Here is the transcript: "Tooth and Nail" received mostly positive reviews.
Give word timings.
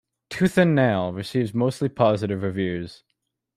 "Tooth 0.31 0.57
and 0.57 0.73
Nail" 0.73 1.13
received 1.13 1.53
mostly 1.53 1.87
positive 1.87 2.41
reviews. 2.41 3.03